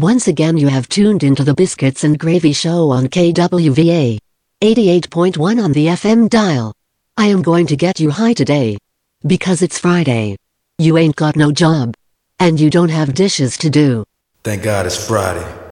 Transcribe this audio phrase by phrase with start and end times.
[0.00, 4.18] Once again you have tuned into the Biscuits and Gravy Show on KWVA.
[4.62, 6.72] 88.1 on the FM dial.
[7.18, 8.78] I am going to get you high today.
[9.26, 10.36] Because it's Friday.
[10.78, 11.92] You ain't got no job.
[12.38, 14.04] And you don't have dishes to do.
[14.42, 15.69] Thank God it's Friday.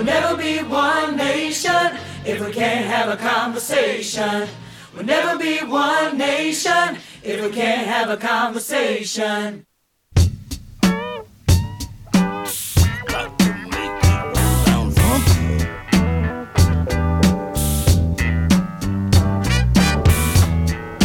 [0.00, 4.48] We'll never be one nation if we can't have a conversation.
[4.94, 9.66] We'll never be one nation if we can't have a conversation.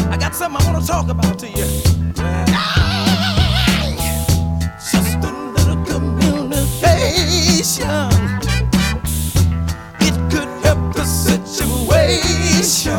[0.09, 1.65] I got something I want to talk about to you.
[4.79, 8.14] Just a little communication.
[11.85, 12.93] Situation.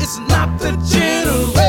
[0.00, 1.61] It's not the generation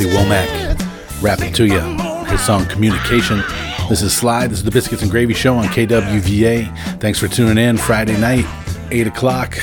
[0.00, 1.78] Bobby Womack rapping to you.
[2.24, 3.42] His song Communication.
[3.90, 4.48] This is Slide.
[4.48, 7.00] This is the Biscuits and Gravy Show on KWVA.
[7.00, 8.46] Thanks for tuning in Friday night,
[8.90, 9.58] 8 o'clock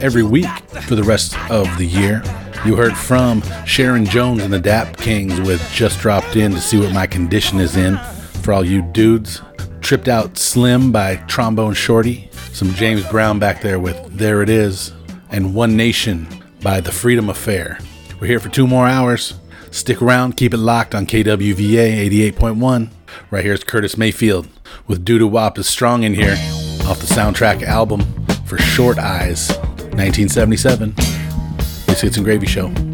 [0.00, 0.46] every week
[0.82, 2.22] for the rest of the year.
[2.64, 6.78] You heard from Sharon Jones and the Dap Kings with Just Dropped In to see
[6.78, 7.96] what my condition is in.
[8.42, 9.42] For all you dudes,
[9.80, 12.30] Tripped Out Slim by Trombone Shorty.
[12.52, 14.92] Some James Brown back there with There It Is.
[15.30, 16.28] And One Nation
[16.62, 17.80] by The Freedom Affair.
[18.20, 19.39] We're here for two more hours.
[19.70, 22.90] Stick around, keep it locked on KWVA 88.1.
[23.30, 24.48] Right here's Curtis Mayfield
[24.86, 26.36] with Do Do Wap is Strong in here
[26.86, 28.00] off the soundtrack album
[28.46, 29.50] for Short Eyes,
[29.94, 30.94] 1977.
[30.96, 32.89] This Biscuits and Gravy Show.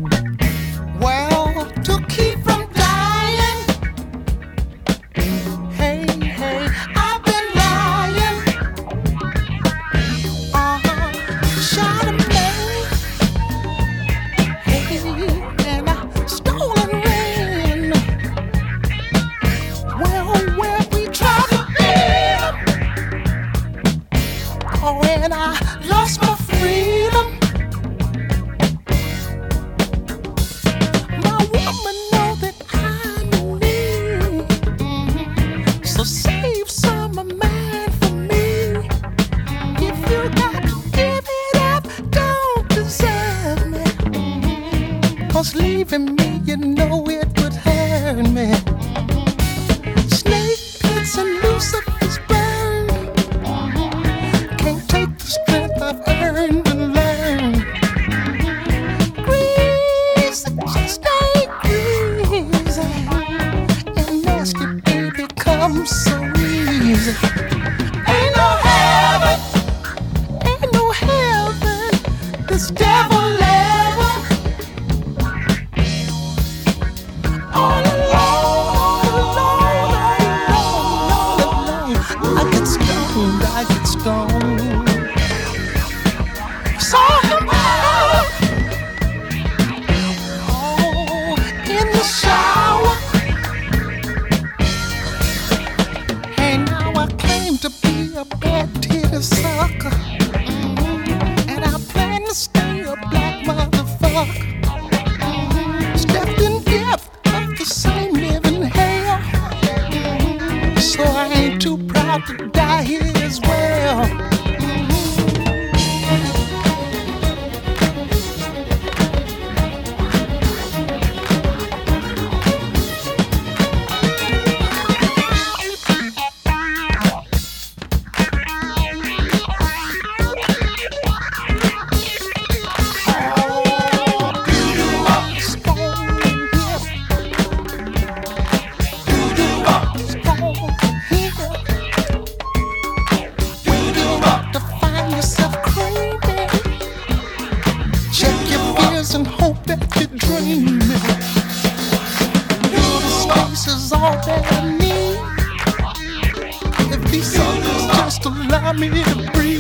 [158.59, 158.88] Hey,
[159.35, 159.56] hey.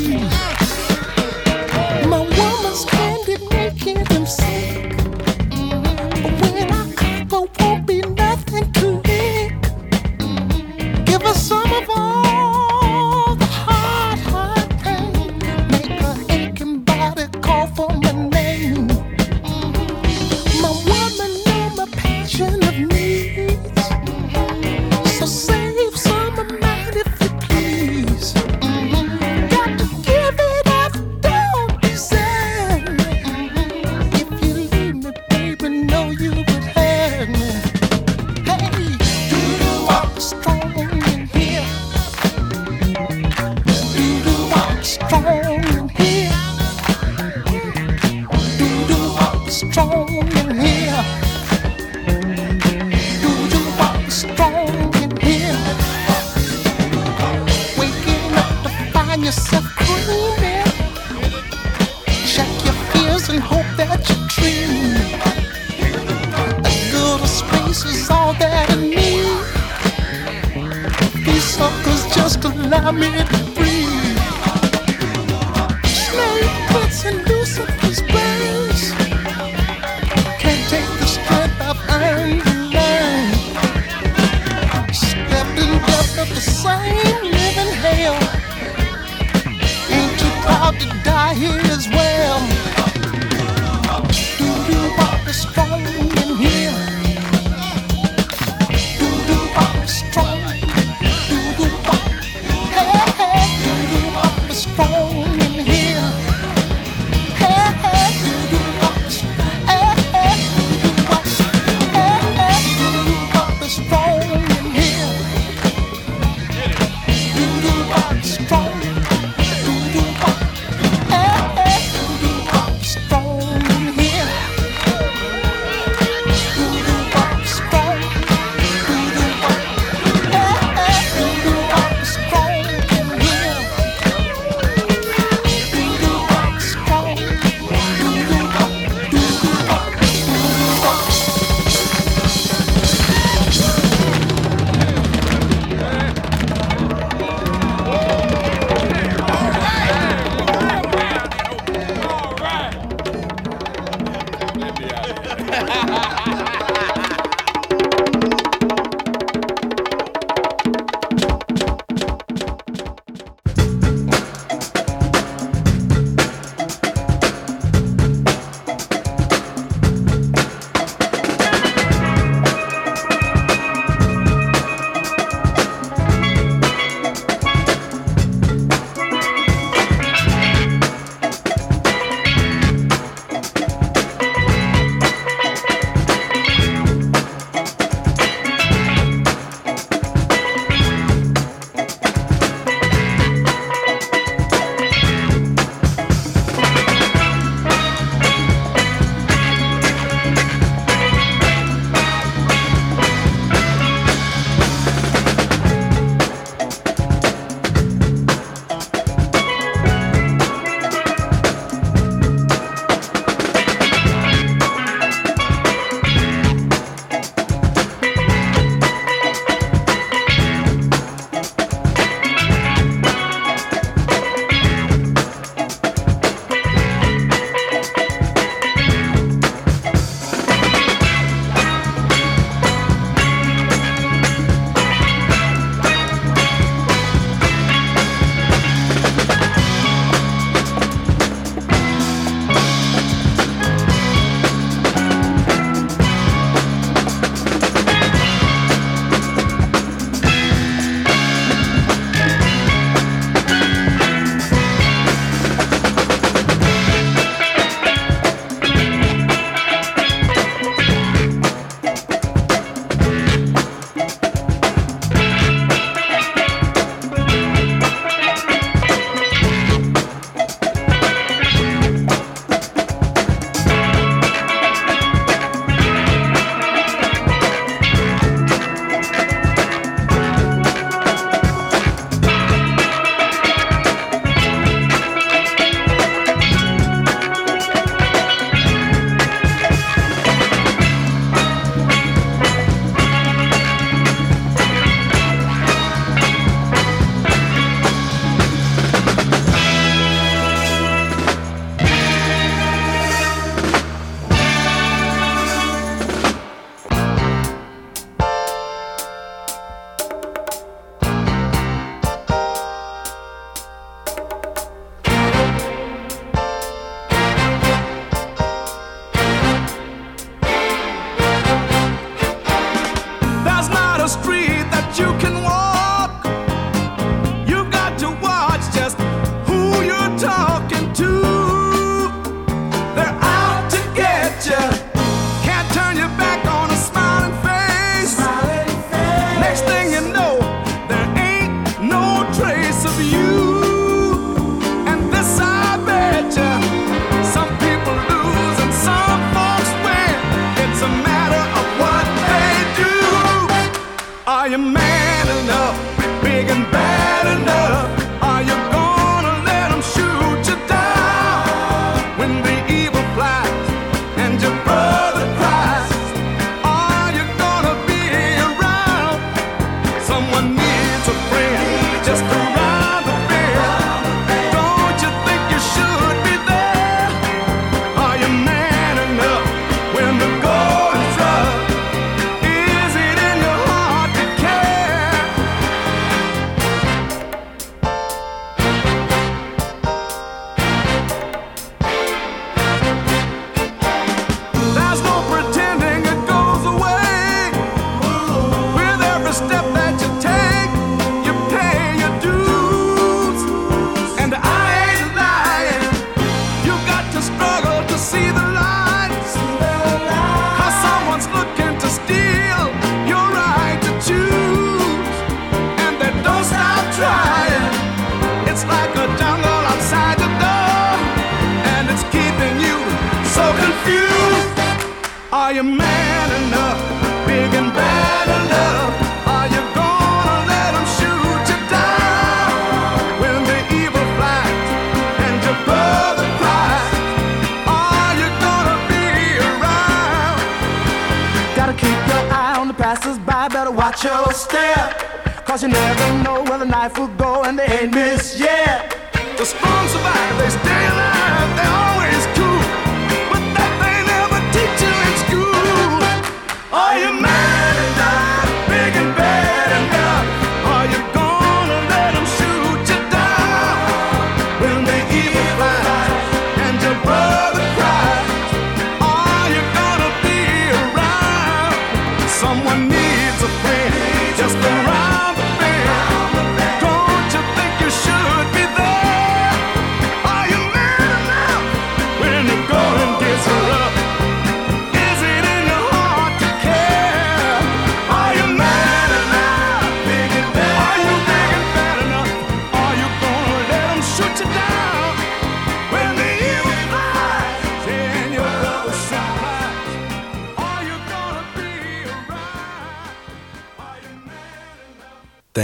[444.48, 445.44] step.
[445.44, 448.94] Cause you never know where the knife will go, and they ain't missed yet.
[449.38, 451.35] The strong survive, they stay alive.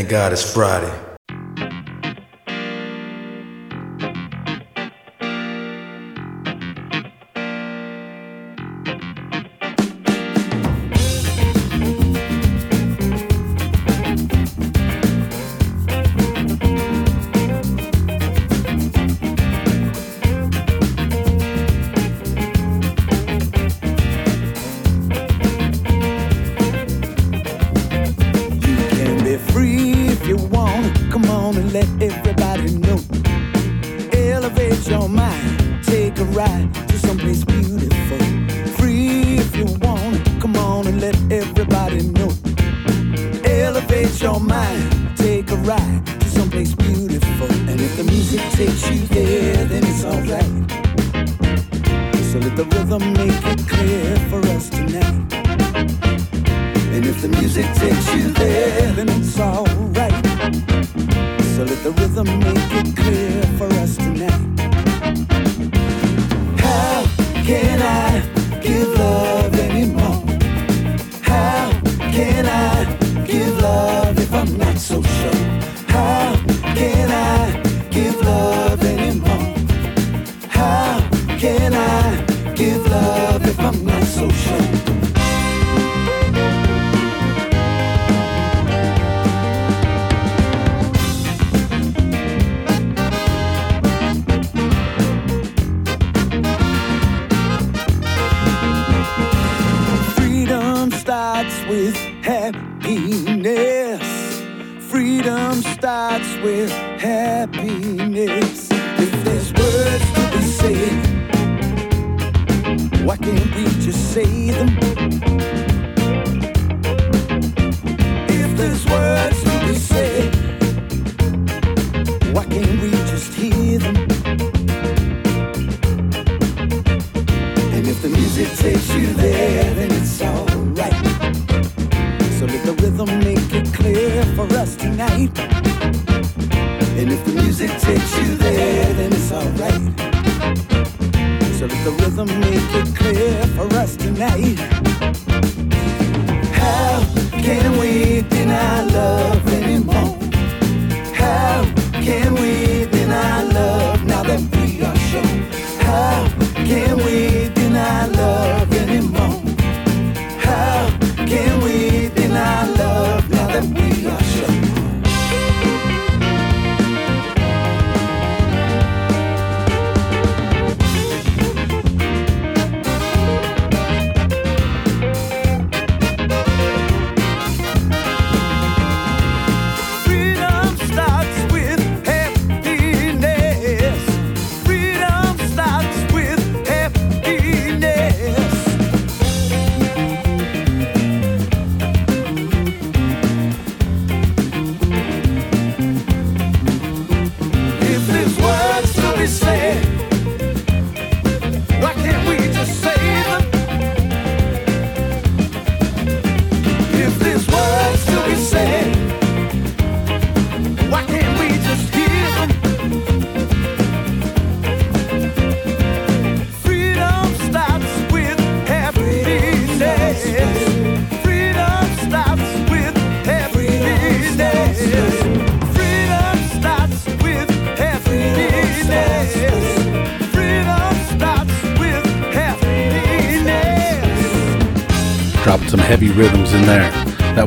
[0.02, 1.01] Thank God it's Friday.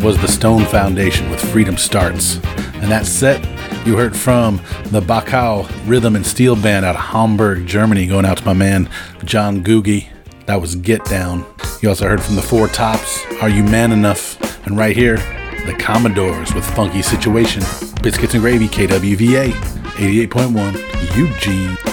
[0.06, 2.36] Was the Stone Foundation with Freedom Starts.
[2.76, 3.44] And that set
[3.88, 4.58] you heard from
[4.92, 8.88] the Bacao Rhythm and Steel Band out of Hamburg, Germany, going out to my man
[9.24, 10.08] John Googie.
[10.46, 11.44] That was Get Down.
[11.82, 14.68] You also heard from the Four Tops, Are You Man Enough?
[14.68, 15.18] And right here,
[15.66, 17.64] the Commodores with Funky Situation.
[18.04, 21.85] Biscuits and Gravy, KWVA, 88.1, Eugene.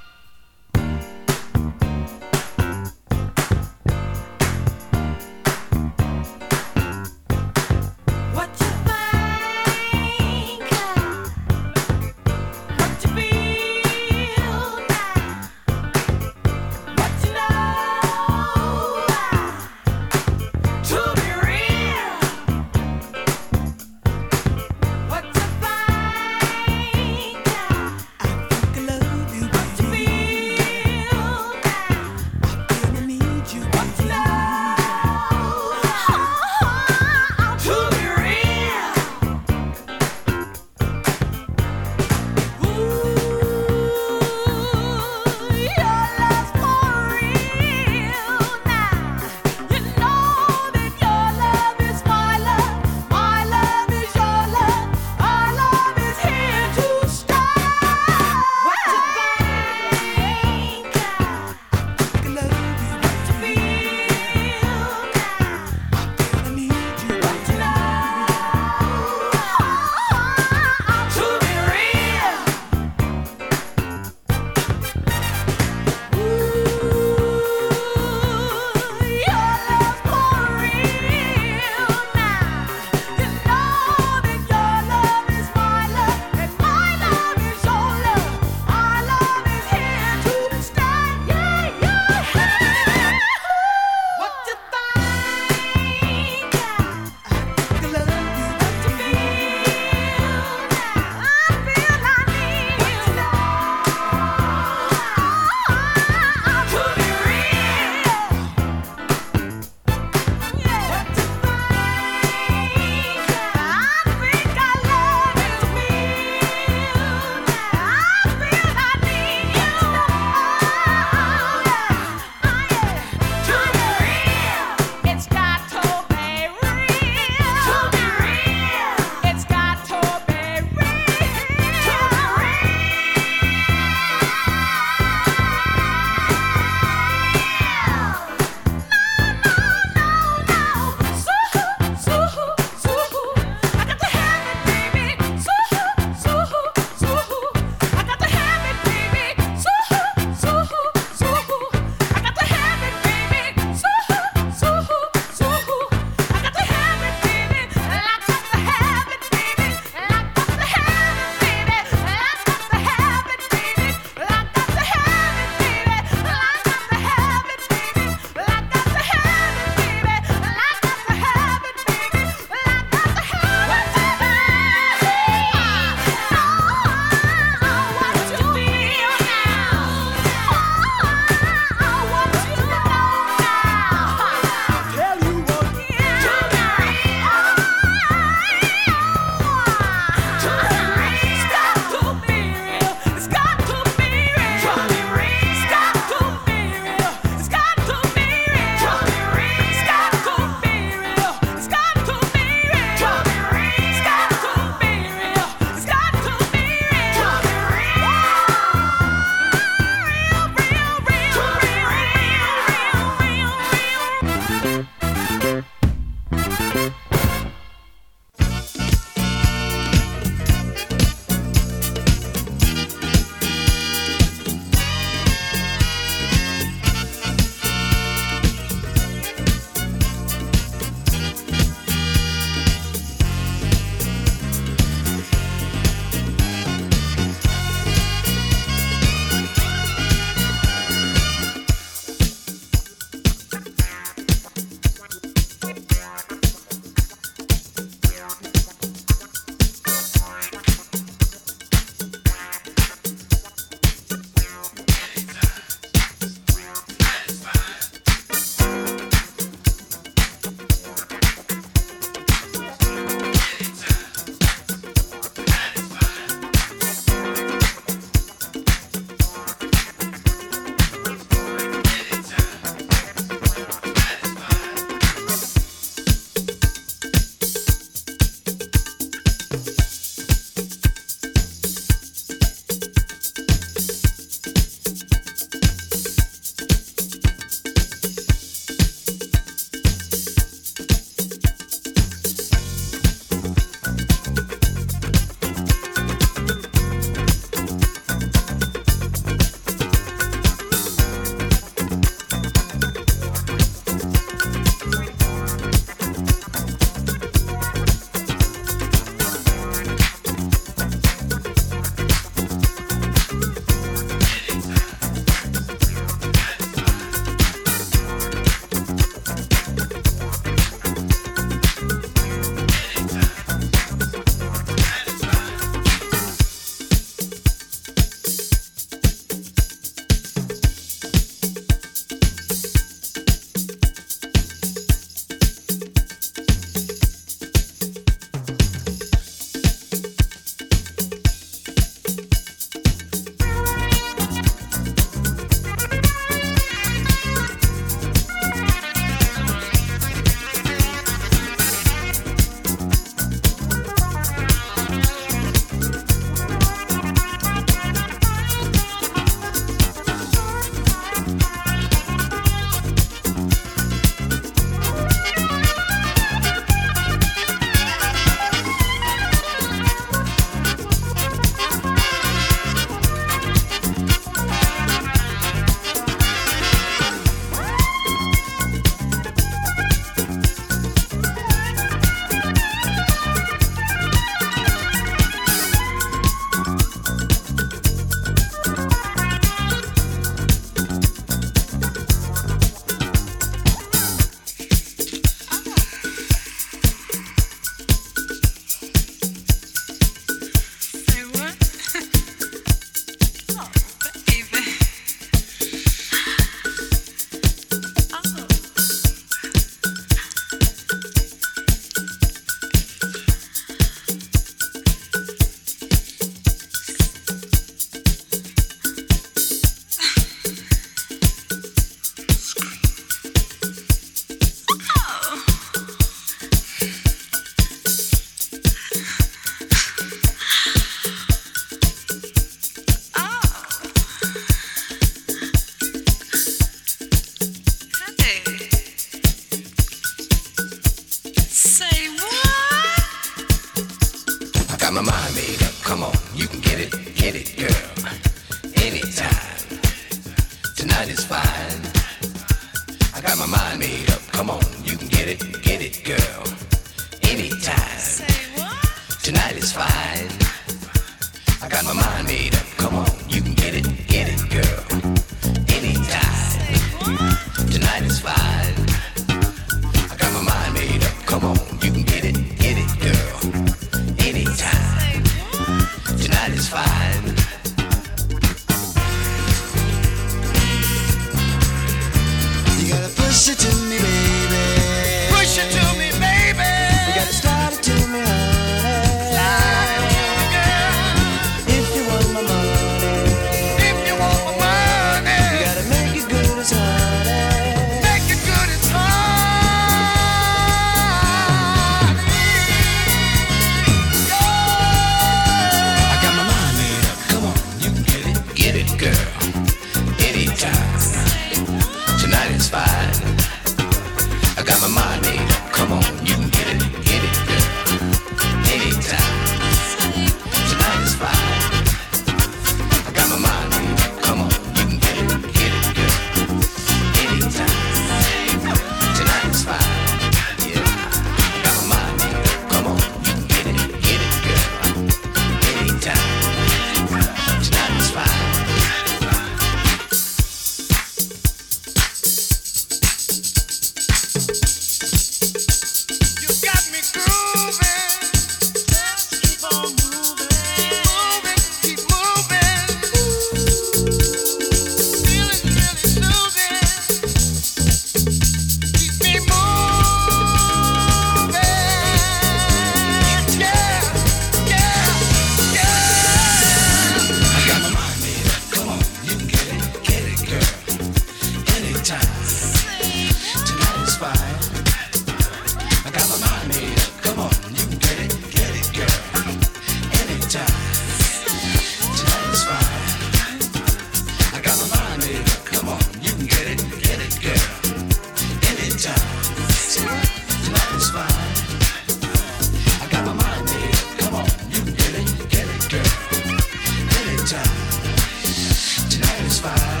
[599.61, 600.00] satisfied.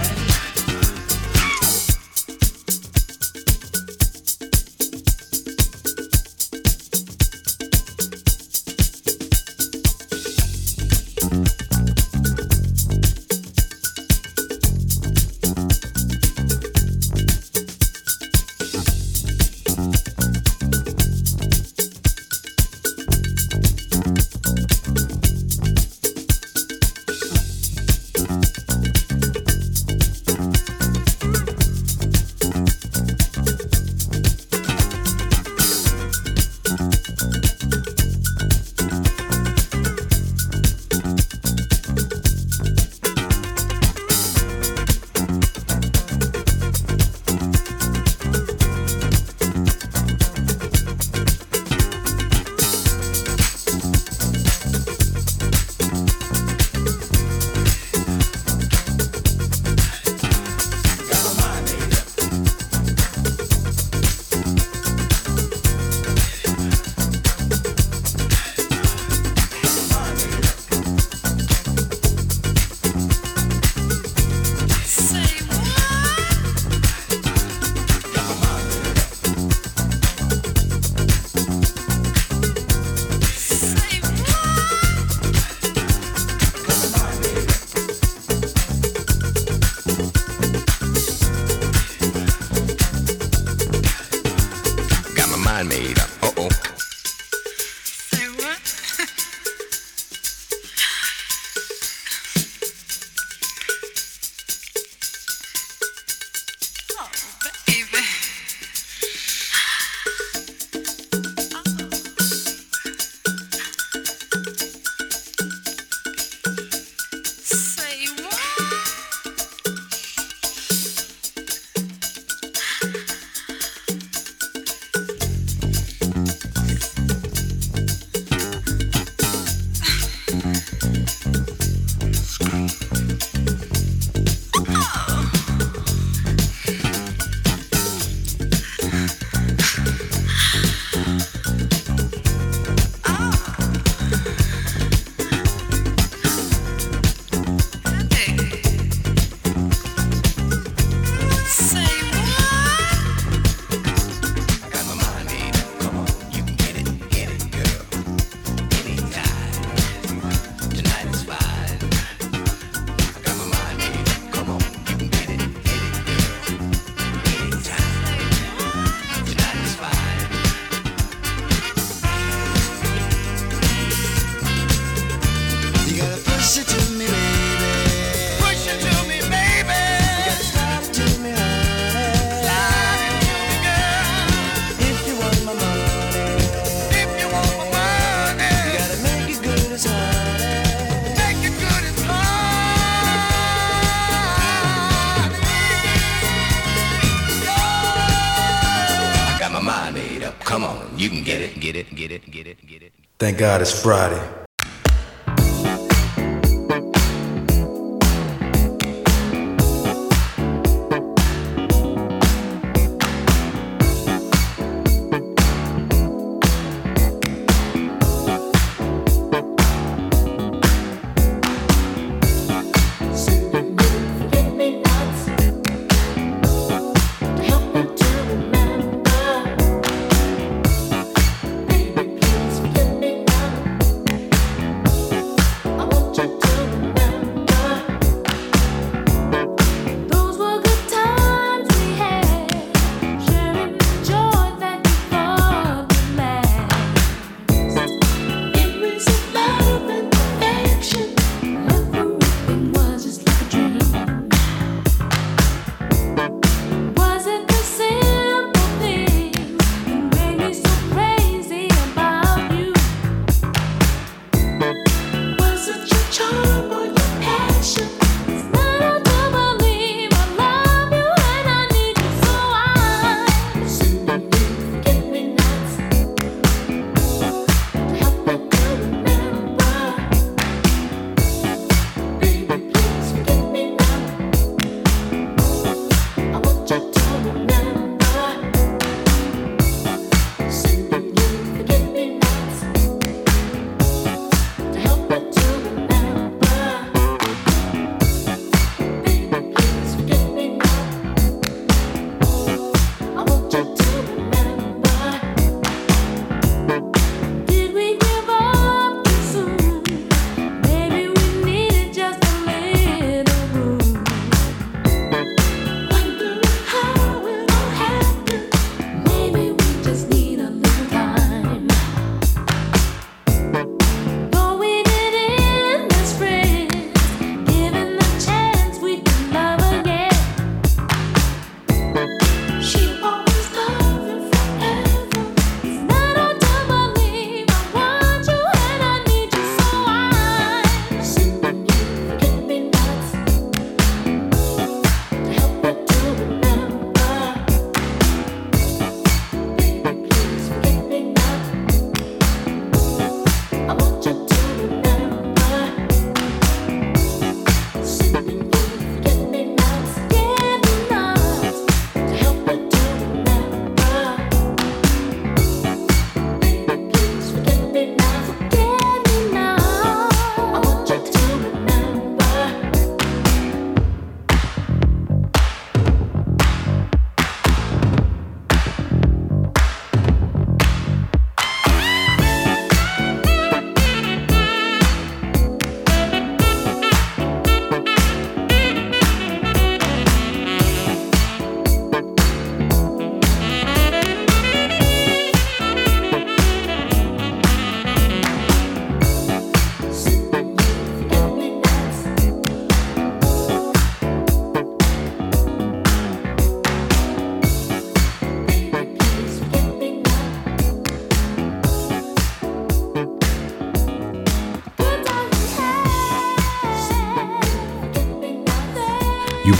[203.41, 204.30] God it's Friday.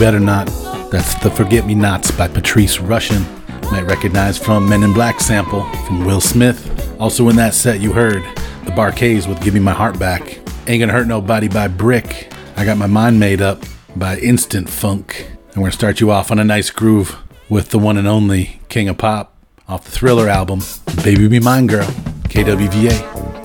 [0.02, 0.46] Better Not.
[0.90, 3.22] That's the Forget Me Nots by Patrice Rushen.
[3.70, 6.98] Might recognize from Men in Black sample from Will Smith.
[6.98, 8.24] Also in that set, you heard
[8.64, 10.40] the Bar-Kays with Give Me My Heart Back.
[10.66, 12.32] Ain't Gonna Hurt Nobody by Brick.
[12.56, 13.62] I Got My Mind Made Up
[13.94, 15.24] by Instant Funk.
[15.52, 17.16] And we're gonna start you off on a nice groove
[17.48, 19.36] with the one and only King of Pop
[19.68, 20.62] off the Thriller album,
[21.04, 21.86] Baby Be Mine Girl,
[22.24, 22.90] KWVA,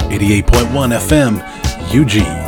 [0.09, 0.41] 88.1
[0.91, 2.46] FM, Eugene.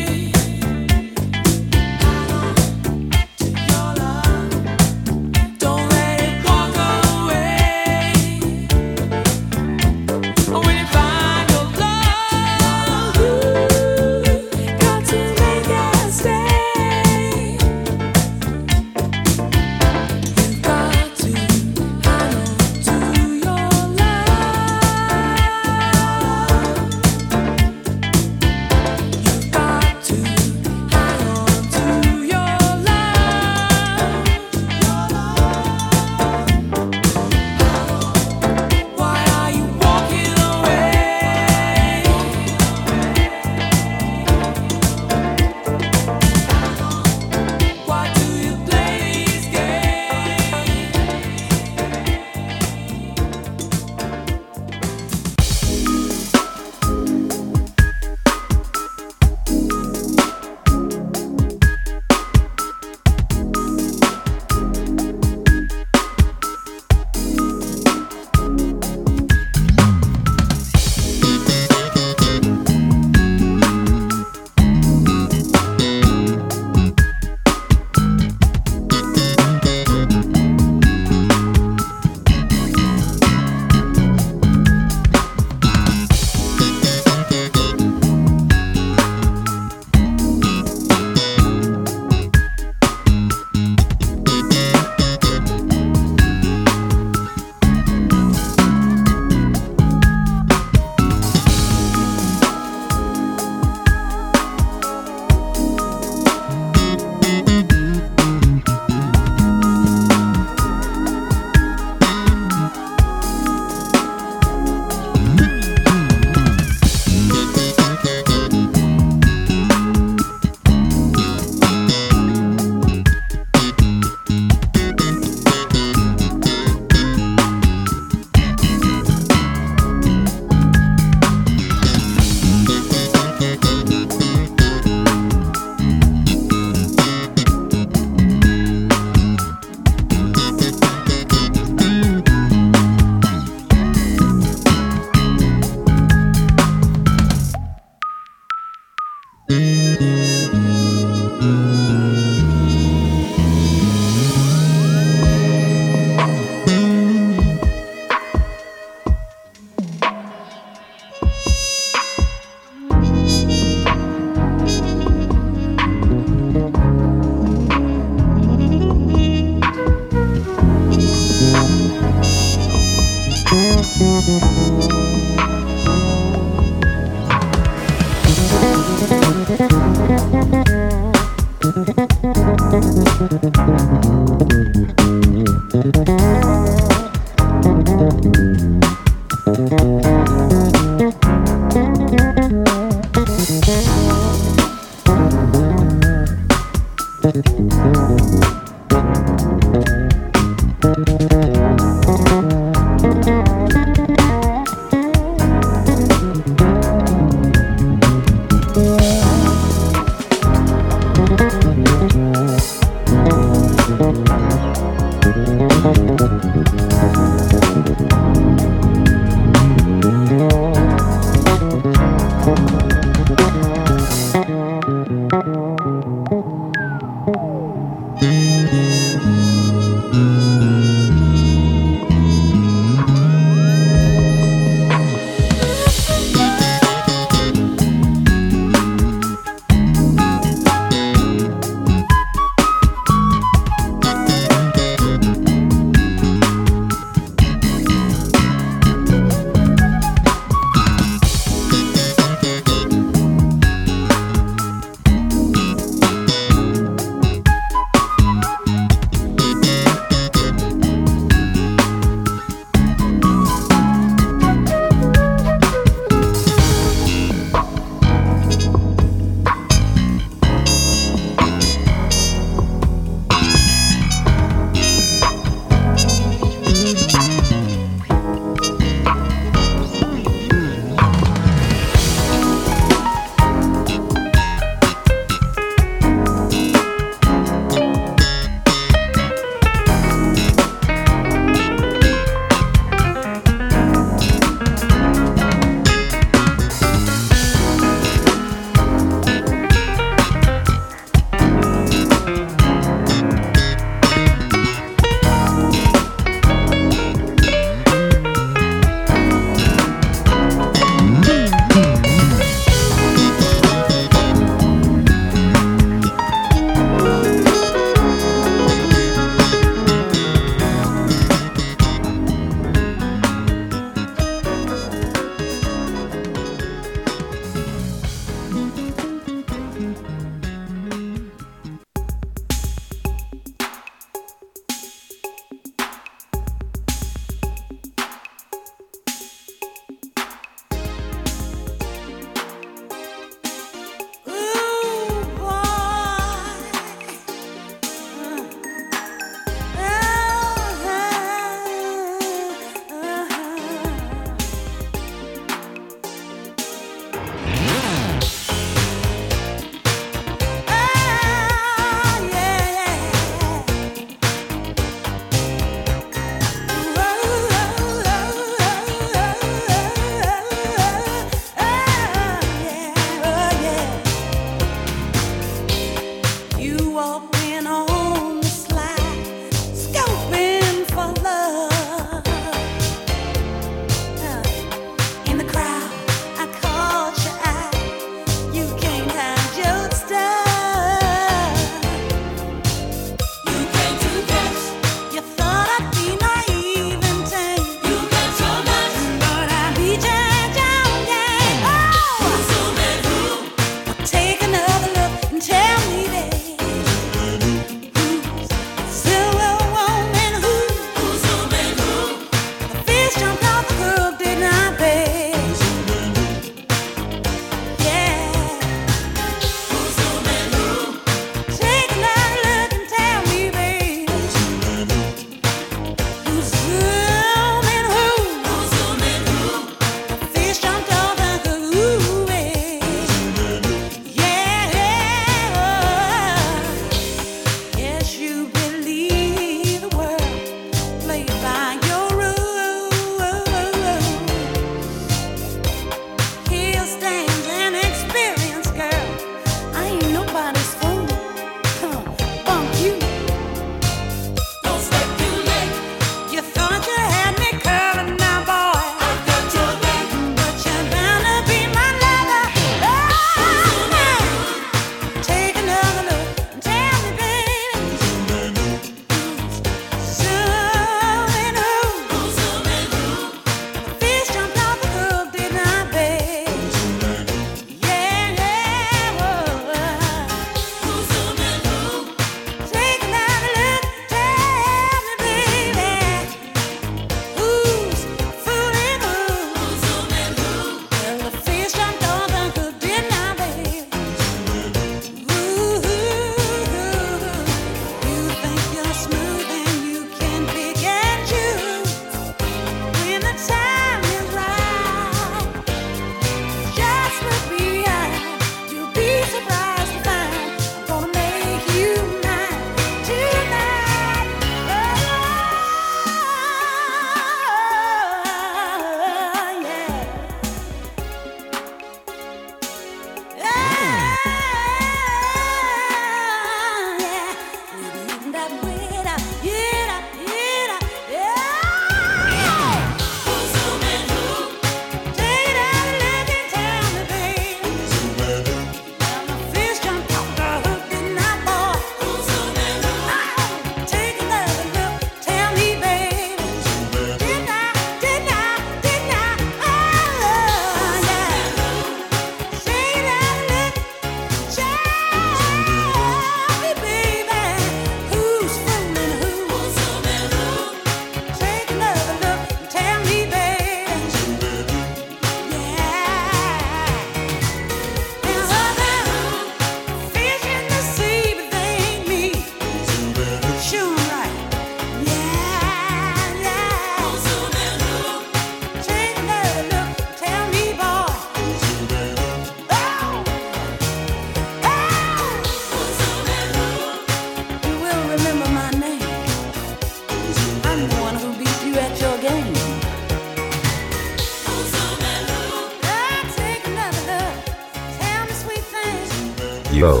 [599.84, 600.00] Yo.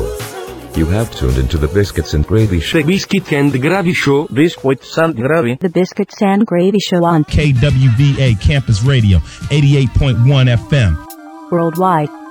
[0.76, 2.82] You have tuned into the Biscuits and Gravy Show.
[2.82, 4.26] Biscuit and Gravy Show.
[4.28, 5.56] Biscuits and Gravy.
[5.56, 9.18] The Biscuits and Gravy Show on KWVA Campus Radio,
[9.50, 11.50] 88.1 FM.
[11.50, 12.23] Worldwide.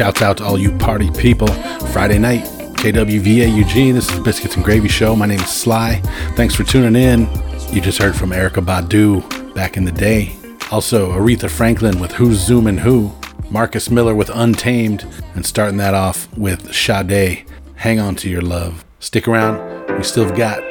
[0.00, 1.46] Shouts out to all you party people.
[1.92, 2.44] Friday night,
[2.78, 3.94] KWVA Eugene.
[3.94, 5.14] This is Biscuits and Gravy Show.
[5.14, 6.00] My name is Sly.
[6.36, 7.28] Thanks for tuning in.
[7.70, 10.34] You just heard from Erykah Badu back in the day.
[10.70, 13.12] Also, Aretha Franklin with Who's Zooming Who.
[13.50, 15.04] Marcus Miller with Untamed.
[15.34, 17.44] And starting that off with Sade,
[17.74, 18.86] Hang On to Your Love.
[19.00, 19.98] Stick around.
[19.98, 20.62] We still got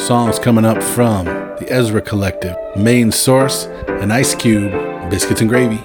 [0.00, 4.72] songs coming up from the Ezra Collective, Main Source, and Ice Cube,
[5.10, 5.78] Biscuits and Gravy.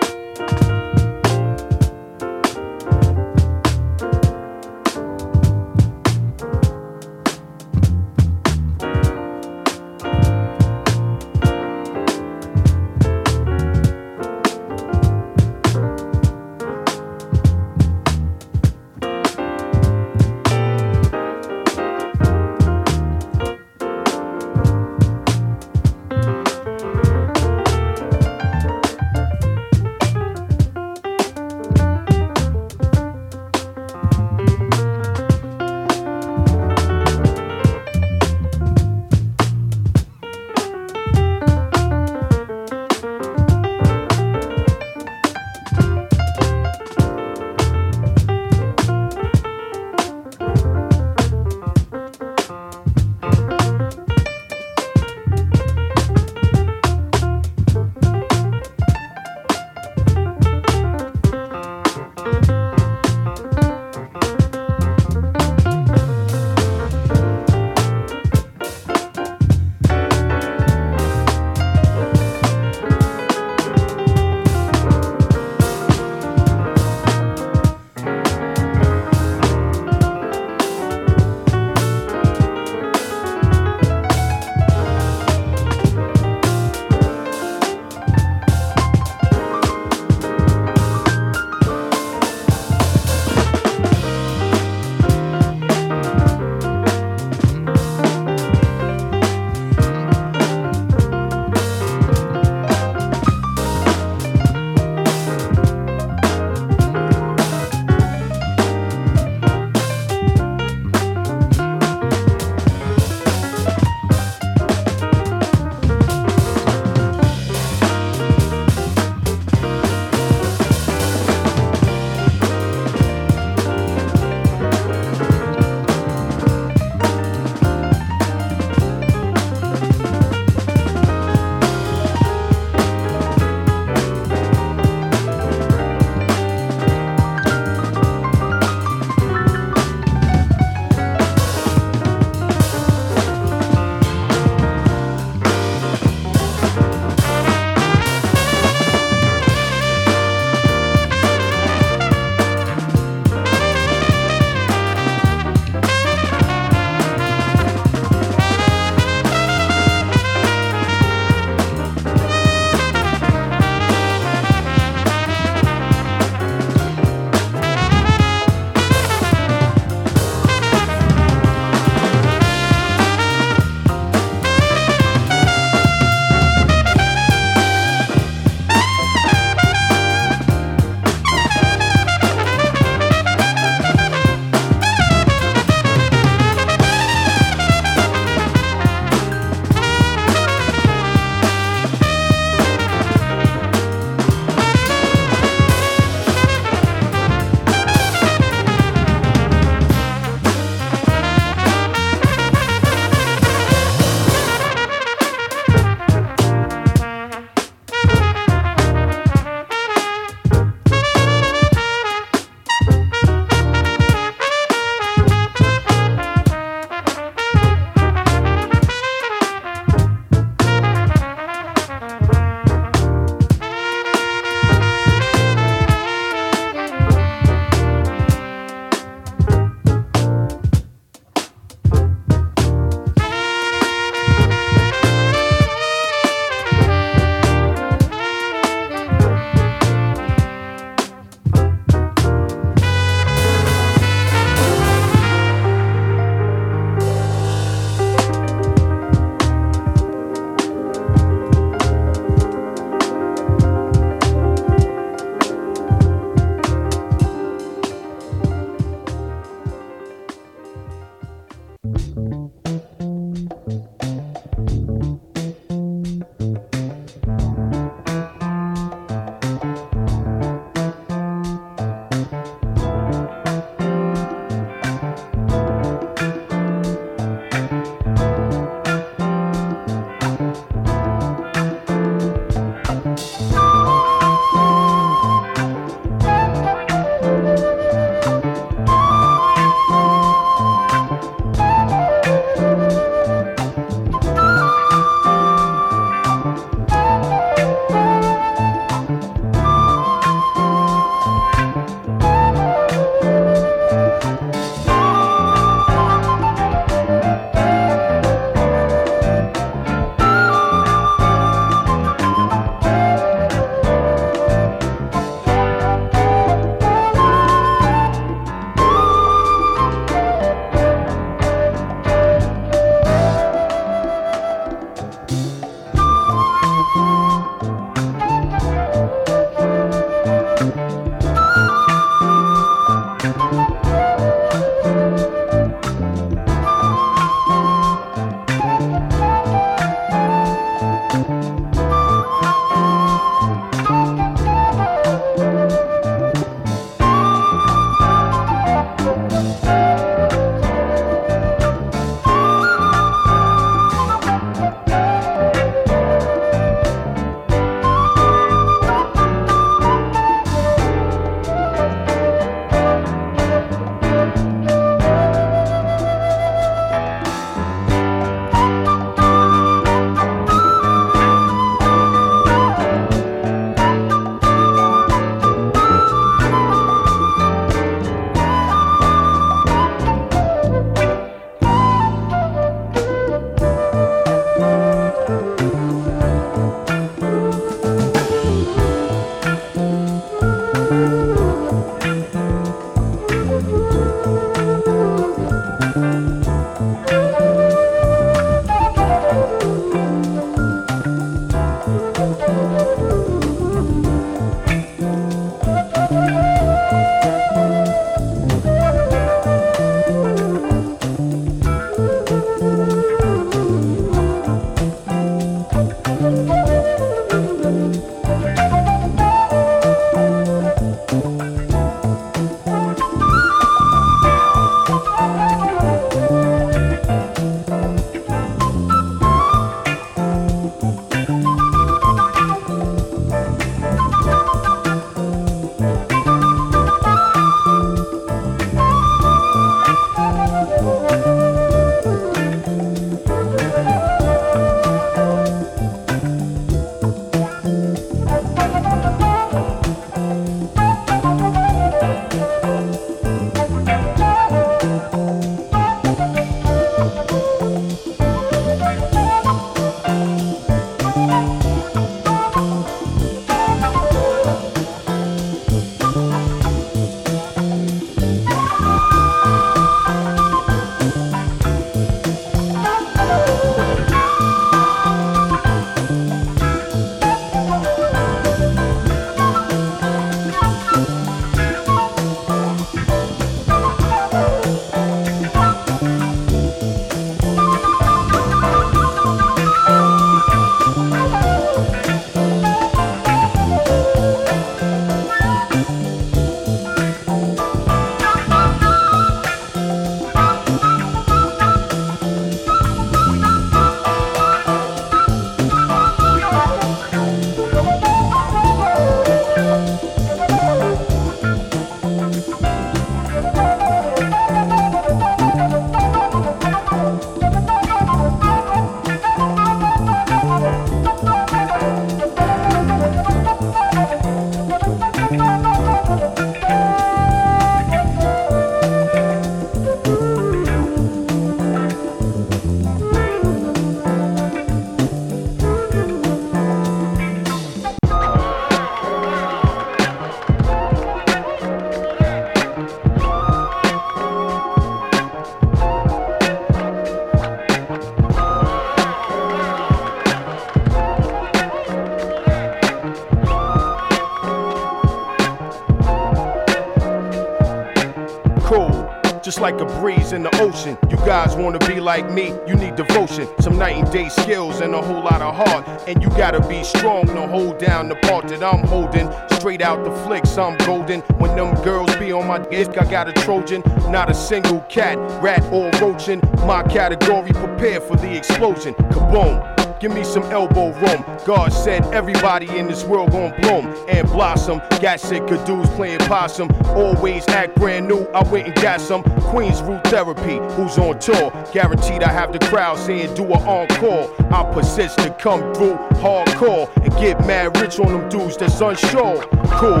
[559.64, 560.98] Like a breeze in the ocean.
[561.08, 563.48] You guys wanna be like me, you need devotion.
[563.60, 565.88] Some night and day skills and a whole lot of heart.
[566.06, 569.26] And you gotta be strong to hold down the part that I'm holding.
[569.52, 571.22] Straight out the flicks, I'm golden.
[571.38, 573.82] When them girls be on my dick, I got a Trojan.
[574.10, 576.42] Not a single cat, rat, or roachin'.
[576.66, 578.92] My category, prepare for the explosion.
[578.92, 579.73] Kaboom.
[580.00, 581.24] Give me some elbow room.
[581.44, 584.80] God said everybody in this world gon' bloom and blossom.
[585.00, 586.70] Got sick of dudes playing possum.
[586.88, 588.24] Always act brand new.
[588.34, 590.58] I went and got some Queens Root Therapy.
[590.74, 591.52] Who's on tour?
[591.72, 594.30] Guaranteed I have the crowd saying do a encore.
[594.52, 599.42] I persist to come through hardcore and get mad rich on them dudes that's unsure.
[599.78, 600.00] Cool.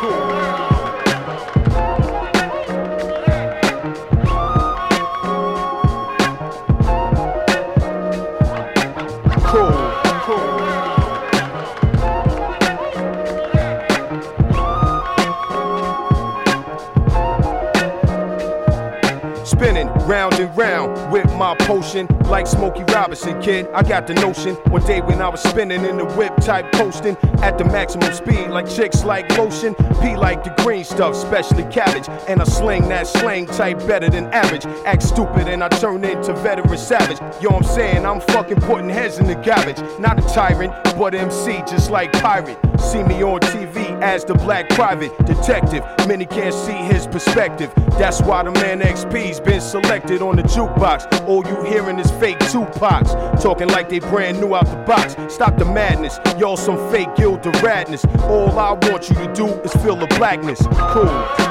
[0.00, 0.59] Cool,
[20.10, 23.68] round and round with my potion like Smokey Robinson, kid.
[23.72, 24.56] I got the notion.
[24.66, 28.48] One day when I was spinning in the whip type coasting at the maximum speed,
[28.48, 29.72] like chicks like lotion.
[30.02, 32.08] P like the green stuff, especially cabbage.
[32.28, 34.66] And I sling that slang type better than average.
[34.84, 37.20] Act stupid and I turn into veteran savage.
[37.40, 39.80] Yo, I'm saying I'm fucking putting heads in the garbage.
[40.00, 42.58] Not a tyrant, but MC just like pirate.
[42.80, 45.84] See me on TV as the black private detective.
[46.08, 47.70] Many can't see his perspective.
[47.98, 51.28] That's why the man XP's been selected on the jukebox.
[51.28, 53.40] All you hearing is fake Tupacs.
[53.40, 55.16] Talking like they brand new out the box.
[55.32, 56.18] Stop the madness.
[56.38, 58.04] Y'all some fake Gilda Radness.
[58.22, 60.66] All I want you to do is feel the blackness.
[60.92, 61.49] Cool.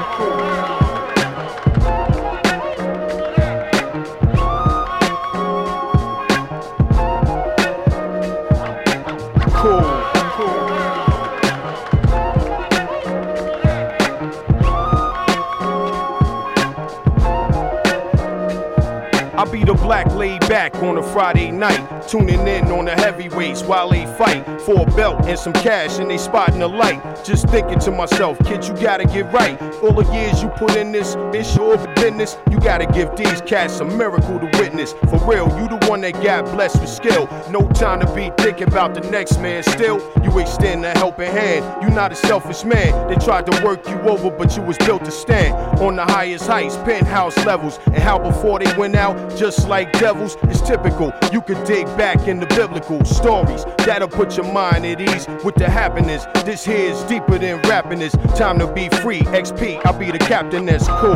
[19.46, 24.46] Black laid back on a Friday night, tuning in on the heavyweights while they fight
[24.62, 27.02] for a belt and some cash and they spotting the light.
[27.24, 29.62] Just thinking to myself, kid, you gotta get right.
[29.82, 32.38] All the years you put in this, it's your business.
[32.50, 34.94] You gotta give these cats a miracle to witness.
[35.10, 37.28] For real, you the one that got blessed with skill.
[37.50, 39.64] No time to be thinking about the next man.
[39.64, 41.66] Still, you extend a helping hand.
[41.82, 43.08] You not a selfish man.
[43.08, 46.48] They tried to work you over, but you was built to stand on the highest
[46.48, 47.80] heights, penthouse levels.
[47.86, 51.14] And how before they went out, just like devils it's typical.
[51.32, 55.56] You could dig back in the biblical stories that'll put your mind at ease with
[55.56, 56.26] the happiness.
[56.46, 58.02] This here is deeper than rapping.
[58.02, 59.22] It's time to be free.
[59.22, 60.66] XP, I'll be the captain.
[60.66, 61.16] That's cool.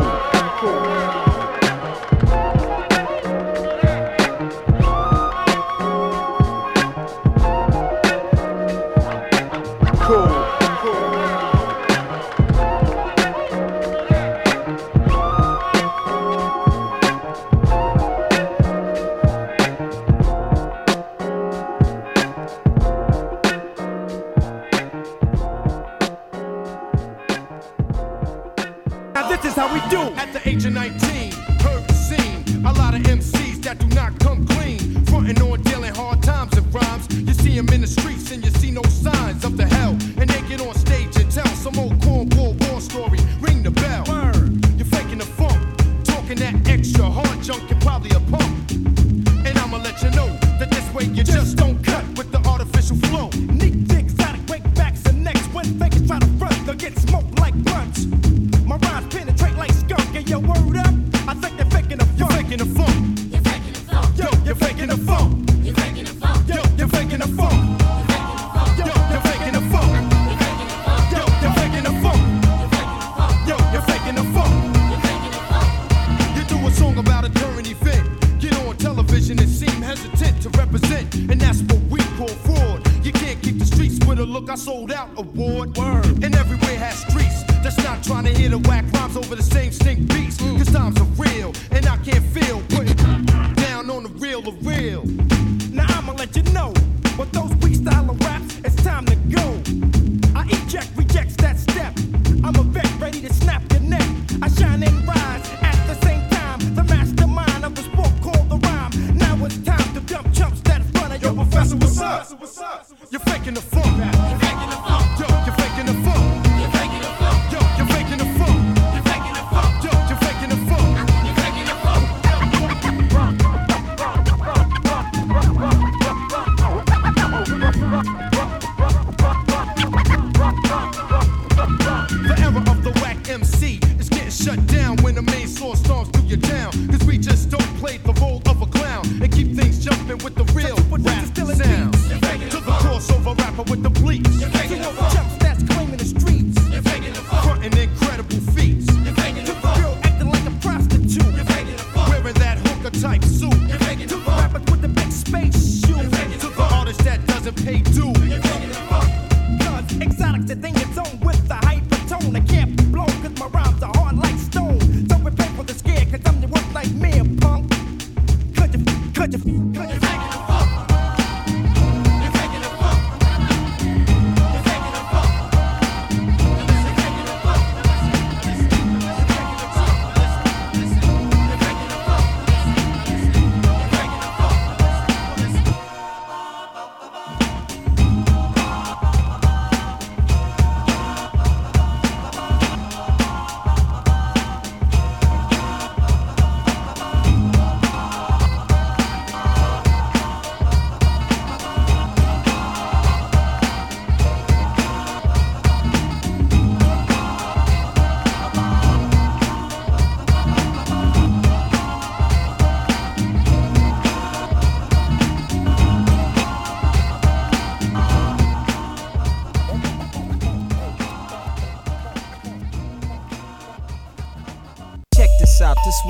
[0.60, 1.23] cool.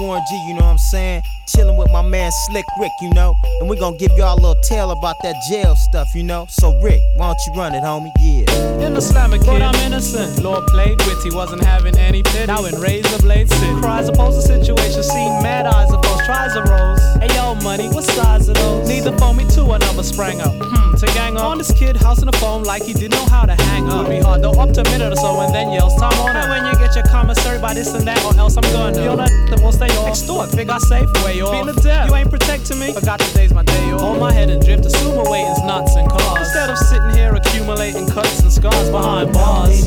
[0.04, 1.22] Warren G, you know what I'm saying?
[1.48, 3.34] Chilling with my man Slick Rick, you know?
[3.60, 6.46] And we gonna give y'all a little tale about that jail stuff, you know?
[6.48, 8.10] So, Rick, why don't you run it, homie?
[8.20, 8.86] Yeah.
[8.86, 10.42] In the slammer kid, I'm innocent.
[10.42, 12.46] Lord played witty, wasn't having any pity.
[12.46, 17.00] Now in Razor Blade City, cries oppose the situation, seen mad eyes opposed, tries arose.
[17.20, 18.86] Hey yo, money, what size are those?
[18.86, 20.52] Neither phone me two, another sprang up.
[20.52, 23.26] Hmm, to gang up on this kid, house in the phone like he didn't know
[23.26, 24.06] how to hang up.
[24.06, 26.36] Would be hard though, up to a minute or so, and then yells time on.
[26.36, 28.94] And when you get your commissary by this and that, or else I'm gonna.
[28.94, 30.08] Feel that that won't stay off.
[30.08, 31.52] Extort, figure I safe way off.
[31.52, 32.92] Feel the death, you ain't protecting me.
[32.92, 34.00] Forgot today's my day off.
[34.00, 36.38] Hold my head and drift, assume awaiting's nuts and cars.
[36.38, 39.84] Instead of sitting here accumulating cuts and scars behind bars.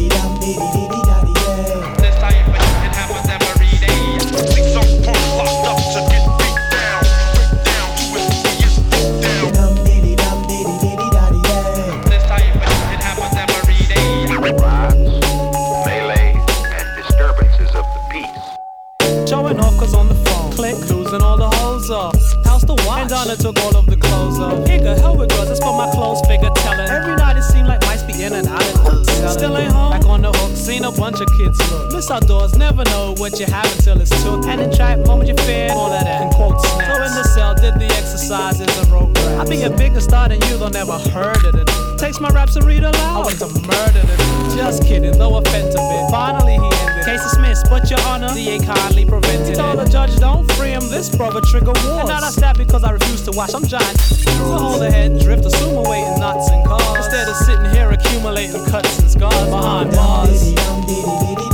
[21.89, 22.45] All the hoes off.
[22.45, 23.01] House to watch.
[23.01, 24.59] And Donna took all of the clothes off.
[24.67, 26.89] Nigga, hell with girls, that's for my clothes figure telling.
[26.89, 29.29] Every night it seemed like mice be in and out of the.
[29.29, 29.91] Still ain't home.
[29.91, 31.93] Back on the hook, seen a bunch of kids look.
[31.93, 34.45] Miss outdoors, never know what you have until it's took.
[34.45, 36.21] And in trap, moment you fear, all of that.
[36.21, 36.87] And quote snaps.
[36.87, 39.19] So in the cell, did the exercises and raps.
[39.37, 41.76] I be a bigger star than you, though never heard of it.
[41.97, 42.95] Takes my raps and read aloud.
[42.95, 44.55] I want to murder it.
[44.55, 46.11] Just kidding, though offensive bit.
[46.11, 47.05] Finally he ended.
[47.05, 49.49] Case dismissed, but your honor, DA kindly prevented.
[49.49, 50.87] He told the judge, don't free him.
[50.89, 51.99] This brother trigger wars.
[51.99, 53.53] And now I stab because I refuse to watch.
[53.53, 53.97] I'm giant.
[53.99, 56.97] So hold ahead, drift, assume away in knots and cars.
[56.97, 61.46] Instead of sitting here accumulating cuts and scars behind bars.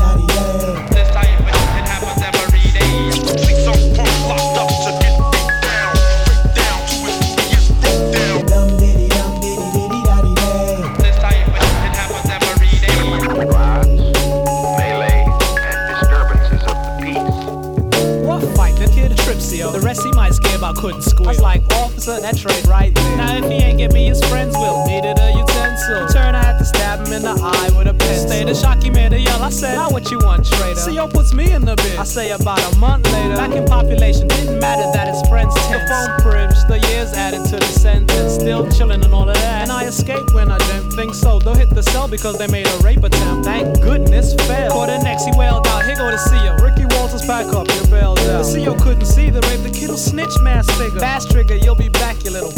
[20.74, 21.28] Might couldn't squeal.
[21.28, 23.18] I was like, officer, that trade right there.
[23.18, 24.86] Now if he ain't get me, his friends will.
[24.88, 25.53] Needed a
[25.84, 26.08] utensil.
[26.14, 28.28] Turn, I had to stab him in the eye with a pen.
[28.28, 29.42] Stay the shock, he made a yell.
[29.42, 30.80] I said, now what you want, trader?
[30.80, 31.98] CO puts me in the bid.
[31.98, 33.36] I say about a month later.
[33.36, 35.84] Back in population, didn't matter that his friends tense.
[35.84, 38.36] The phone privilege, the years added to the sentence.
[38.36, 39.64] Still chilling and all of that.
[39.64, 41.40] And I escaped when I didn't think so.
[41.40, 43.46] They'll hit the cell because they made a rape attempt.
[43.46, 44.74] Thank goodness failed.
[44.74, 45.86] For the next, he wailed out.
[45.86, 46.64] Here go the CO.
[46.64, 48.46] Ricky Walters, back up, you're bailed out.
[48.46, 49.62] The CO couldn't see the rape.
[49.62, 51.00] The kid'll snitch, mass figure.
[51.00, 52.54] Fast trigger, you'll be back, you little.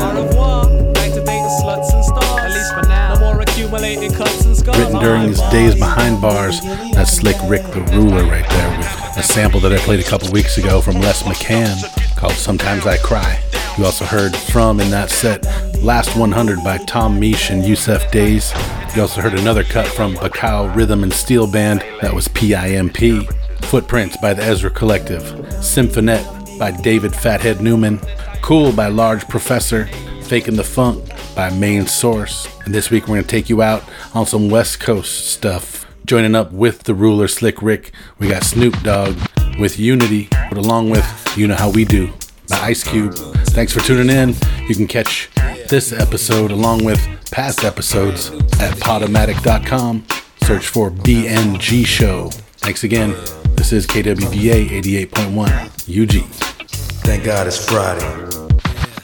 [0.00, 0.64] Au revoir.
[0.94, 2.40] Back to dating sluts and stars.
[2.40, 3.14] At least for now.
[3.14, 4.78] No more accumulating cuts and scars.
[4.78, 6.60] Written during his days behind bars,
[6.92, 10.30] that's Slick Rick the Ruler right there with a sample that I played a couple
[10.30, 13.42] weeks ago from Les McCann called Sometimes I Cry.
[13.78, 15.44] You also heard from in that set
[15.82, 18.52] Last 100 by Tom Misch and Yussef Dayes.
[18.94, 23.26] You also heard another cut from Bacao Rhythm and Steel Band, that was PIMP.
[23.62, 25.22] Footprints by the Ezra Collective.
[25.60, 27.98] Symphonette by David Fathead Newman.
[28.42, 29.86] Cool by Large Professor.
[30.24, 32.48] Faking the Funk by Main Source.
[32.64, 35.86] And this week we're going to take you out on some West Coast stuff.
[36.04, 39.16] Joining up with the ruler Slick Rick, we got Snoop Dogg
[39.60, 42.12] with Unity, but along with You Know How We Do
[42.48, 43.14] by Ice Cube.
[43.14, 44.34] Thanks for tuning in.
[44.66, 45.30] You can catch
[45.68, 47.00] this episode along with
[47.30, 50.04] past episodes at podomatic.com.
[50.42, 52.30] Search for BNG Show.
[52.56, 53.10] Thanks again.
[53.54, 56.51] This is KWVA 88.1 UG.
[57.04, 58.04] Thank God it's Friday.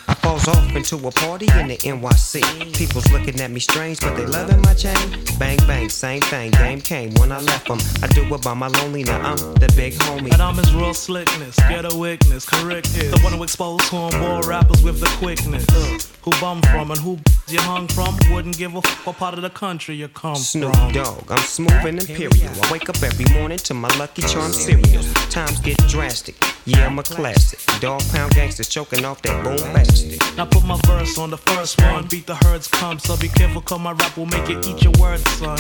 [0.09, 2.75] I falls off into a party in the NYC.
[2.75, 4.95] People's looking at me strange, but they loving my chain.
[5.39, 6.51] Bang bang, same thing.
[6.53, 7.79] Game came when I left them.
[8.03, 9.21] I do it by my lonely now.
[9.21, 10.33] I'm the big homie.
[10.33, 14.83] And I'm his real slickness, ghetto witness, correct is the one who exposed cornball rappers
[14.83, 15.67] with the quickness.
[15.69, 17.19] Uh, who bum from and who
[17.49, 18.17] you hung from?
[18.31, 20.93] Wouldn't give a fuck what part of the country you come Snoop from.
[20.93, 22.53] Dogg, I'm smooth and imperial.
[22.63, 25.03] I wake up every morning to my Lucky Charm cereal.
[25.31, 26.37] Times get drastic,
[26.69, 27.59] yeah, I'm a classic.
[27.81, 30.21] Dog pound gangsters choking off that boom bastard.
[30.37, 32.07] Now put my verse on the first one.
[32.09, 34.93] Beat the herds come, so be careful, cause my rap will make you eat your
[35.01, 35.59] words, son.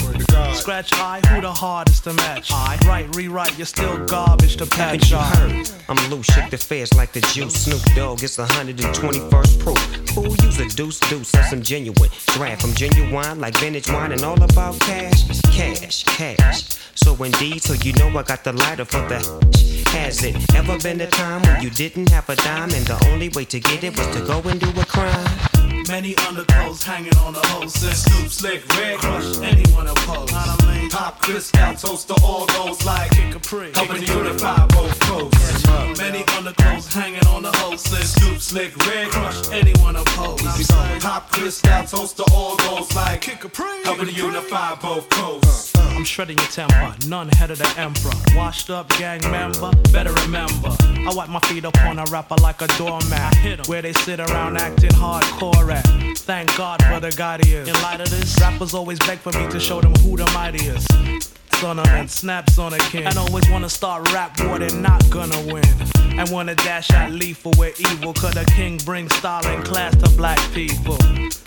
[0.54, 2.50] Scratch I, who the hardest to match?
[2.52, 5.10] I write, rewrite, you're still garbage to Haven't patch.
[5.10, 5.24] you I.
[5.24, 5.70] heard?
[5.88, 7.54] I'm loose, shake the feds like the juice.
[7.64, 9.78] Snoop Dogg, it's 121st proof.
[10.10, 12.10] Fool, use a deuce deuce, that's some genuine.
[12.26, 15.26] Draft from genuine like vintage wine and all about cash.
[15.56, 16.64] Cash, cash.
[16.94, 19.18] So indeed, so you know I got the lighter for the
[19.92, 23.28] Has it ever been a time when you didn't have a dime and the only
[23.30, 25.77] way to get it was to go and do a crime?
[25.88, 27.72] Many underclothes hanging on the hose.
[27.72, 30.30] Since Snoop Slick, Red Crush, anyone oppose.
[30.90, 33.72] Pop Cristal, toast to all those like Kid Capri.
[33.74, 35.66] Helping to unify both coasts.
[35.98, 37.80] Many underclothes hanging on the hose.
[37.80, 40.42] Since Snoop Slick, Red Crush, anyone oppose.
[41.00, 43.82] Pop Cristal, toast to all those like Kid Capri.
[43.84, 45.72] Helping to unify both coasts.
[45.78, 48.12] I'm shredding your temper, none head of the emperor.
[48.36, 50.76] Washed up gang member, better remember.
[50.80, 53.34] I wipe my feet up on a rapper like a doormat.
[53.36, 55.77] Hit 'em where they sit around acting hardcore at.
[56.16, 57.68] Thank God for the god guardians.
[57.68, 60.88] In light of this, rappers always beg for me to show them who the mightiest.
[61.60, 63.06] Son of and snaps on a king.
[63.06, 65.64] And always wanna start rap war, they're not gonna win.
[66.18, 70.08] And wanna dash out lethal where evil, cause the king brings style and class to
[70.16, 70.98] black people.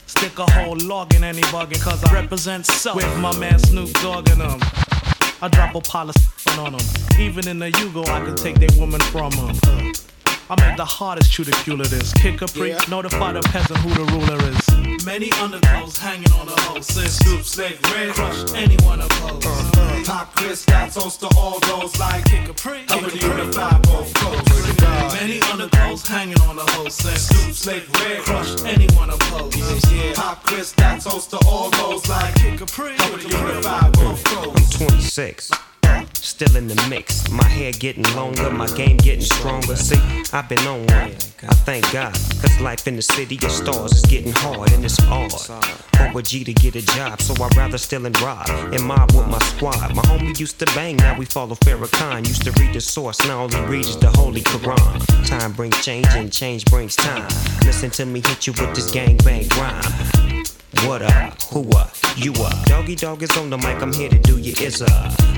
[0.06, 3.92] Stick a whole log in any bugging, cause I represent self with my man Snoop
[4.02, 4.60] Dogg and them.
[5.42, 6.16] I drop a pile of
[6.60, 6.82] on them.
[7.20, 9.92] Even in the Yugo, I can take their woman from them.
[10.50, 12.14] I make the hardest chew to cure this.
[12.14, 15.06] Kid Capri, notify the peasant who the ruler is.
[15.06, 16.88] Many underclothes hanging on the hose.
[16.88, 19.44] Since Snoop Slick, Red Crush, anyone oppose.
[20.06, 22.86] Pop Cristal, toast to all those like Kid Capri.
[22.90, 24.82] Helping to unify both coasts.
[25.14, 26.96] Many underclothes hanging on the hose.
[26.96, 29.56] Since Snoop Slick, Red Crush, anyone oppose.
[30.16, 32.94] Pop Cristal, toast to all those like Kid Capri.
[32.98, 34.78] Helping to unify both coasts.
[34.78, 35.52] 26.
[36.14, 37.30] Still in the mix.
[37.30, 39.76] My hair getting longer, my game getting stronger.
[39.76, 40.00] See,
[40.34, 41.12] I've been on one.
[41.48, 42.14] I thank God.
[42.14, 45.32] Cause life in the city of stars is getting hard and it's hard.
[46.12, 49.28] For G to get a job, so I'd rather still and rob and mob with
[49.28, 49.96] my squad.
[49.96, 52.28] My homie used to bang, now we follow Farrakhan.
[52.28, 55.28] Used to read the source, now only reads the Holy Quran.
[55.28, 57.28] Time brings change and change brings time.
[57.66, 60.41] Listen to me hit you with this gang bang rhyme.
[60.80, 61.42] What up?
[61.52, 61.92] Who up?
[62.16, 62.66] You up?
[62.66, 64.90] Doggy dog is on the mic, I'm here to do your is up.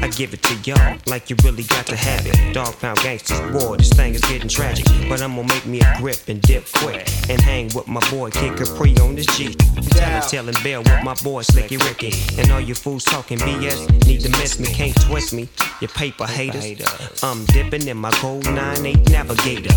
[0.02, 2.54] I give it to y'all like you really got to have it.
[2.54, 4.86] Dog pound gangsters, boy, this thing is getting tragic.
[5.10, 7.08] But I'm gonna make me a grip and dip quick.
[7.30, 9.54] And hang with my boy Kid Capri on this G.
[9.92, 12.14] Telling, telling Bell with my boy Slicky Ricky.
[12.40, 15.50] And all you fools talking BS, need to miss me, can't twist me.
[15.82, 17.24] You paper haters.
[17.24, 19.74] I'm dipping in my gold 9-8 navigator.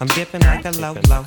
[0.00, 1.24] I'm dipping like a low low.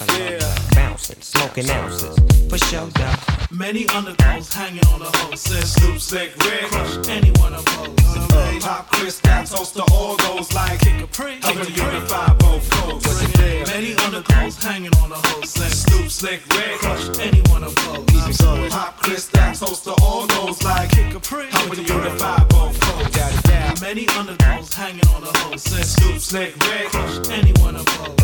[0.73, 2.17] Bouncing, smoking ounces.
[2.49, 3.15] For sure, though.
[3.53, 5.41] Many underclothes hanging on the hose.
[5.41, 8.63] Since Snoop Slick, Red Crush, anyone oppose.
[8.63, 11.39] Pop Cristal, toast to all those like Kid Capri.
[11.41, 13.37] Helping to unify both coasts.
[13.67, 15.49] Many underclothes hanging on the hose.
[15.49, 18.37] Since Snoop Slick, Red Crush, anyone oppose.
[18.71, 21.47] Pop Cristal, toast to all those like Kid Capri.
[21.47, 23.81] Helping to unify both coasts.
[23.81, 25.61] Many underclothes hanging on the hose.
[25.63, 28.15] Since Snoop Slick, Red Crush, anyone oppose.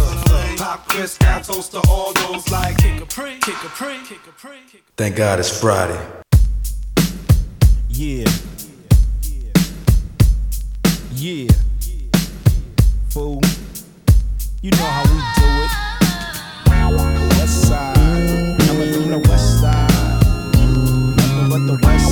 [0.58, 3.38] Pop Cristal, toast to all those like Kid Capri.
[3.42, 3.98] Kid Capri.
[4.08, 4.58] Kid Capri.
[4.96, 6.00] Thank God it's Friday.
[7.90, 8.30] Yeah.
[11.16, 11.48] Yeah.
[13.10, 13.42] Fool.
[14.62, 15.72] You know how we do it.
[17.40, 17.96] West side.
[18.60, 19.90] Coming from the west side.
[21.18, 22.07] Nothing but the west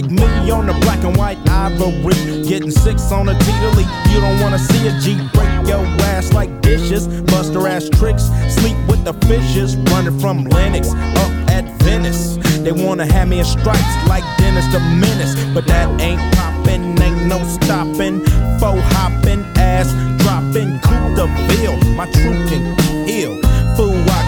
[0.00, 2.14] like me on the black and white ivory.
[2.46, 3.70] Getting six on a Tita
[4.10, 5.84] You don't wanna see a G break your
[6.14, 7.08] ass like dishes.
[7.22, 8.24] Buster ass tricks.
[8.48, 9.76] Sleep with the fishes.
[9.90, 10.90] Running from Lennox
[11.22, 12.36] up at Venice.
[12.64, 15.34] They wanna have me in stripes like Dennis the Menace.
[15.52, 18.24] But that ain't poppin', ain't no stoppin'.
[18.60, 19.88] Faux hoppin', ass
[20.22, 20.78] droppin'.
[20.80, 21.76] Coupe the bill.
[21.96, 22.77] My truth can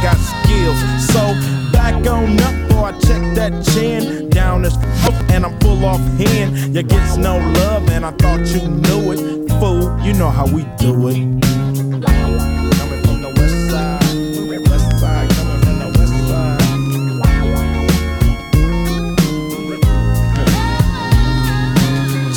[0.02, 0.78] got skills.
[1.12, 1.20] So
[1.72, 4.28] back on up, boy, check that chin.
[4.30, 6.74] Down this up and I'm full off hand.
[6.74, 9.50] You gets no love, and I thought you knew it.
[9.60, 11.40] Fool, you know how we do it.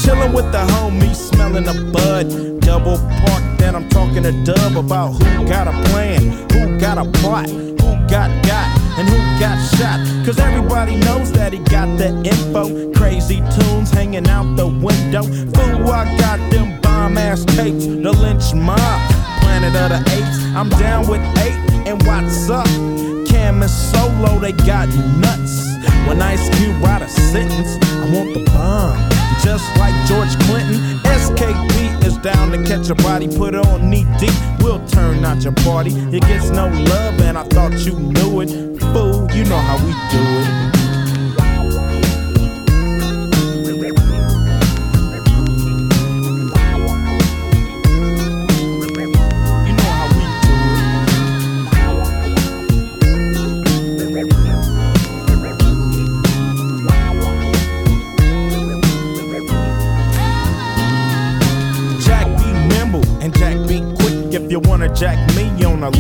[0.03, 2.59] Chillin' with the homies, smelling a bud.
[2.59, 6.21] Double park, then I'm talking to Dub about who got a plan,
[6.51, 8.67] who got a plot, who got got,
[8.99, 9.99] and who got shot.
[10.25, 12.91] Cause everybody knows that he got the info.
[12.91, 15.23] Crazy tunes hanging out the window.
[15.23, 18.99] Fool, I got them bomb ass tapes, the Lench Mob.
[19.41, 23.02] Planet of the apes, I'm down with eight, and what's up?
[23.43, 24.87] And Solo, they got
[25.19, 25.67] nuts.
[26.07, 28.97] When Ice Cube write a sentence, I want the bomb.
[29.43, 34.33] Just like George Clinton, SKP is down to catch a body, put on knee deep.
[34.59, 35.91] We'll turn out your party.
[35.91, 38.49] It gets no love, and I thought you knew it.
[38.79, 40.72] Fool, you know how we do it.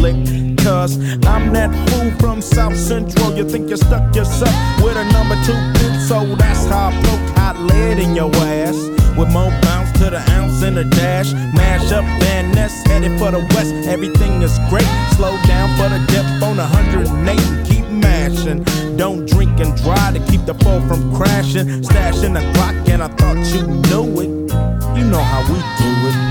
[0.03, 3.37] Cause I'm that fool from South Central.
[3.37, 4.53] You think you stuck yourself
[4.83, 8.75] with a number two pin, so that's how I poke hot lead in your ass.
[9.17, 11.31] With more bounce to the ounce and the dash.
[11.55, 13.73] Mash up Van Ness, headed for the west.
[13.87, 14.87] Everything is great.
[15.15, 18.63] Slow down for the depth on 108 and keep mashing.
[18.97, 21.81] Don't drink and drive to keep the foe from crashing.
[21.81, 24.31] Stashing the clock, and I thought you knew it.
[24.99, 26.22] You know how we do it.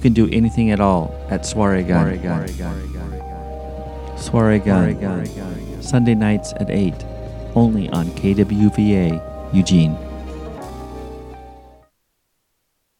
[0.00, 2.18] Can do anything at all at Swaregan.
[4.16, 5.82] Swaregan.
[5.82, 6.94] Sunday nights at 8.
[7.54, 9.96] Only on KWVA, Eugene.